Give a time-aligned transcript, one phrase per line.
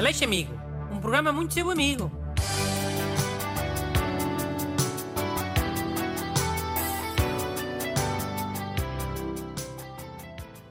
[0.00, 0.54] Aleixo Amigo,
[0.90, 2.10] um programa muito seu amigo.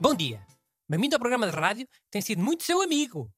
[0.00, 0.42] Bom dia,
[0.88, 3.30] bem-vindo ao programa de rádio que tem sido muito seu amigo.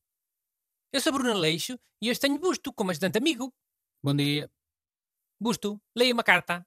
[0.92, 3.52] Eu sou Bruno Aleixo e hoje tenho Busto como ajudante amigo.
[4.00, 4.48] Bom dia.
[5.42, 6.64] Busto, leia uma carta.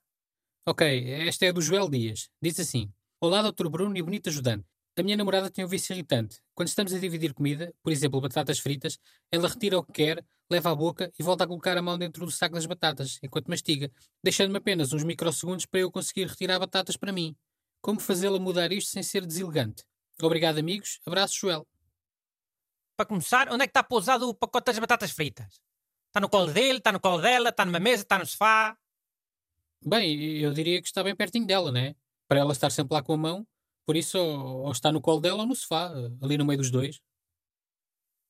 [0.67, 0.85] Ok,
[1.25, 2.29] esta é do Joel Dias.
[2.41, 3.69] Diz assim: Olá, Dr.
[3.69, 4.67] Bruno e bonito ajudante.
[4.95, 6.39] A minha namorada tem um vício irritante.
[6.53, 8.99] Quando estamos a dividir comida, por exemplo, batatas fritas,
[9.31, 12.23] ela retira o que quer, leva à boca e volta a colocar a mão dentro
[12.23, 13.91] do saco das batatas, enquanto mastiga,
[14.23, 17.35] deixando-me apenas uns microsegundos para eu conseguir retirar batatas para mim.
[17.81, 19.83] Como fazê-la mudar isto sem ser deselegante?
[20.21, 20.99] Obrigado, amigos.
[21.07, 21.67] Abraço, Joel.
[22.95, 25.59] Para começar, onde é que está pousado o pacote das batatas fritas?
[26.07, 28.77] Está no colo dele, está no colo dela, está numa mesa, está no sofá?
[29.83, 31.95] Bem, eu diria que está bem pertinho dela, né?
[32.27, 33.47] Para ela estar sempre lá com a mão,
[33.85, 37.01] por isso, ou está no colo dela ou no sofá, ali no meio dos dois.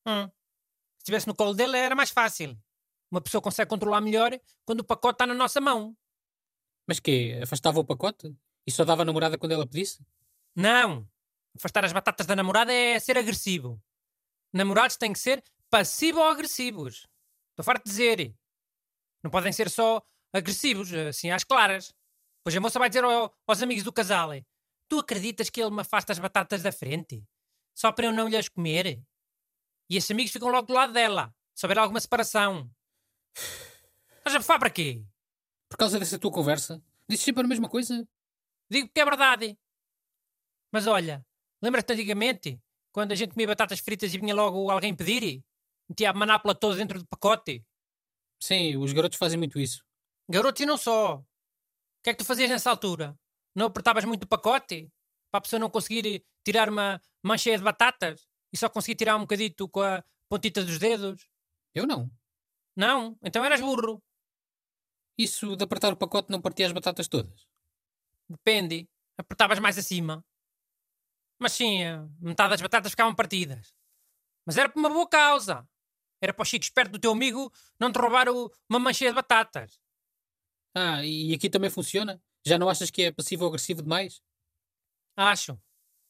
[0.06, 0.28] Hum.
[0.28, 2.58] Se estivesse no colo dele era mais fácil.
[3.12, 4.32] Uma pessoa consegue controlar melhor
[4.66, 5.96] quando o pacote está na nossa mão.
[6.88, 7.40] Mas quê?
[7.44, 8.36] Afastava o pacote?
[8.66, 10.06] E só dava a namorada quando ela pedisse?
[10.56, 11.08] Não.
[11.56, 13.82] Afastar as batatas da namorada é ser agressivo.
[14.52, 17.08] Namorados têm que ser passivo-agressivos.
[17.52, 18.36] Estou farto de dizer.
[19.24, 20.02] Não podem ser só
[20.34, 21.94] agressivos, assim às claras.
[22.44, 24.32] Pois a moça vai dizer ao, aos amigos do casal:
[24.94, 27.26] Tu acreditas que ele me afasta as batatas da frente?
[27.74, 29.02] Só para eu não lhes comer?
[29.90, 32.70] E esses amigos ficam logo do lado dela, se houver alguma separação.
[34.24, 35.04] Mas a bufar para quê?
[35.68, 36.80] Por causa dessa tua conversa?
[37.10, 38.08] Dizes sempre a mesma coisa?
[38.70, 39.58] Digo que é verdade.
[40.72, 41.26] Mas olha,
[41.60, 45.44] lembras-te antigamente, quando a gente comia batatas fritas e vinha logo alguém pedir?
[45.90, 47.66] Metia a manápola toda dentro do pacote?
[48.40, 49.84] Sim, os garotos fazem muito isso.
[50.30, 51.16] Garotos e não só.
[51.16, 51.26] O
[52.04, 53.18] que é que tu fazias nessa altura?
[53.56, 54.92] Não apertavas muito o pacote?
[55.32, 58.28] Para a pessoa não conseguir tirar uma mancheia de batatas?
[58.52, 61.28] E só conseguir tirar um bocadito com a pontita dos dedos?
[61.74, 62.10] Eu não.
[62.76, 63.18] Não?
[63.24, 64.02] Então eras burro.
[65.18, 67.48] Isso de apertar o pacote não partia as batatas todas?
[68.30, 68.90] Depende.
[69.18, 70.26] Apertavas mais acima.
[71.40, 71.80] Mas sim,
[72.20, 73.74] metade das batatas ficavam partidas.
[74.46, 75.68] Mas era por uma boa causa.
[76.22, 79.16] Era para o chico esperto do teu amigo não te roubar o, uma mancheia de
[79.16, 79.80] batatas.
[80.76, 82.22] Ah, e aqui também funciona?
[82.46, 84.22] Já não achas que é passivo-agressivo demais?
[85.16, 85.60] Acho.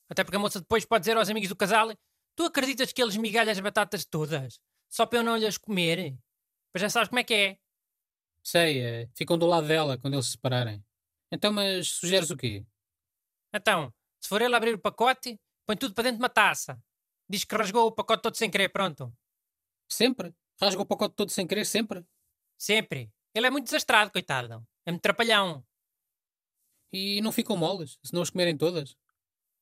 [0.10, 1.90] Até porque a moça depois pode dizer aos amigos do casal:
[2.36, 4.60] Tu acreditas que eles migalham as batatas todas?
[4.90, 6.18] Só para eu não lhes comer?
[6.72, 7.58] Pois já sabes como é que é.
[8.44, 10.84] Sei, é, ficam do lado dela quando eles se separarem.
[11.32, 12.66] Então, mas sugeres o quê?
[13.54, 16.82] Então, se for ele abrir o pacote, põe tudo para dentro de uma taça.
[17.30, 19.16] Diz que rasgou o pacote todo sem querer, pronto.
[19.90, 20.34] Sempre?
[20.62, 22.06] Rasga o pacote todo sem querer, sempre?
[22.58, 23.12] Sempre.
[23.34, 24.66] Ele é muito desastrado, coitado.
[24.86, 25.66] É muito trapalhão.
[26.94, 28.96] E não ficam moles, se não as comerem todas?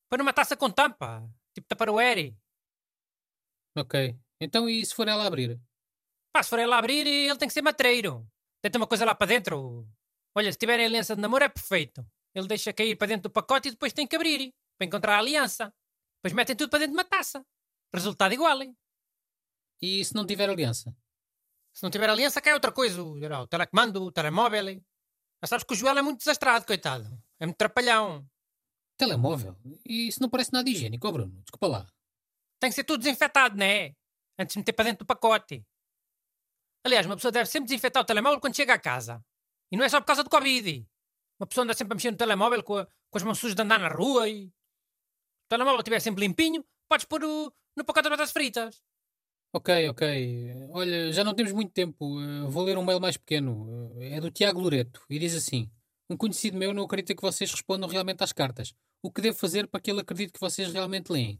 [0.09, 2.35] Põe numa taça com tampa, tipo Tupperware.
[3.77, 4.19] Ok.
[4.41, 5.57] Então e se for ela abrir?
[6.33, 8.27] Pá, se for ela abrir, ele tem que ser matreiro.
[8.61, 9.87] Tem uma coisa lá para dentro.
[10.35, 12.05] Olha, se tiverem aliança de namoro é perfeito.
[12.35, 15.19] Ele deixa cair para dentro do pacote e depois tem que abrir para encontrar a
[15.19, 15.73] aliança.
[16.17, 17.45] Depois metem tudo para dentro de uma taça.
[17.93, 18.61] Resultado igual.
[18.61, 18.75] Hein?
[19.81, 20.95] E se não tiver aliança?
[21.73, 23.01] Se não tiver aliança, cai outra coisa.
[23.01, 24.81] O telecomando, o telemóvel.
[25.41, 27.05] Mas sabes que o Joel é muito desastrado, coitado.
[27.39, 28.25] É muito trapalhão.
[28.97, 29.57] Telemóvel?
[29.83, 31.41] E isso não parece nada higiênico, oh Bruno.
[31.41, 31.87] Desculpa lá.
[32.59, 33.95] Tem que ser tudo desinfetado, não é?
[34.37, 35.65] Antes de meter para dentro do pacote.
[36.85, 39.23] Aliás, uma pessoa deve sempre desinfetar o telemóvel quando chega a casa.
[39.71, 40.87] E não é só por causa do Covid.
[41.39, 43.61] Uma pessoa anda sempre a mexer no telemóvel com, a, com as mãos sujas de
[43.61, 44.45] andar na rua e.
[44.45, 48.83] O telemóvel estiver sempre limpinho, podes pôr o, no pacote de batatas fritas.
[49.53, 50.67] Ok, ok.
[50.69, 52.19] Olha, já não temos muito tempo.
[52.19, 53.91] Uh, vou ler um mail mais pequeno.
[53.93, 55.69] Uh, é do Tiago Loreto e diz assim:
[56.09, 58.73] Um conhecido meu não acredita que vocês respondam realmente às cartas.
[59.03, 61.39] O que devo fazer para que ele acredite que vocês realmente leem?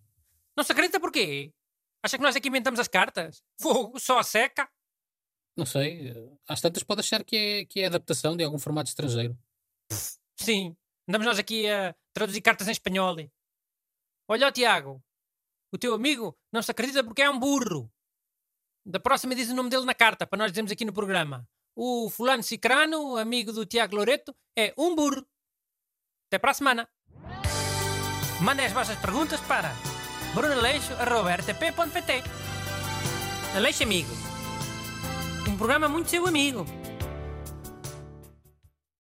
[0.57, 1.53] Não se acredita porquê?
[2.03, 3.41] Acha que nós aqui inventamos as cartas?
[3.61, 4.67] Fogo, só a seca?
[5.55, 6.11] Não sei.
[6.47, 9.37] Às tantas pode achar que é, que é adaptação de algum formato estrangeiro.
[10.35, 10.75] Sim.
[11.07, 13.15] Andamos nós aqui a traduzir cartas em espanhol.
[14.27, 15.01] Olha, ó, Tiago.
[15.71, 17.89] O teu amigo não se acredita porque é um burro.
[18.85, 21.47] Da próxima diz o nome dele na carta, para nós dizermos aqui no programa.
[21.75, 25.25] O fulano Cicrano, amigo do Tiago Loreto, é um burro.
[26.27, 26.89] Até para a semana.
[28.41, 29.71] Mandem as vossas perguntas para
[30.33, 32.23] brunaleixo.rtp.pt
[33.55, 34.09] Aleixo Amigo.
[35.47, 36.65] Um programa muito seu amigo.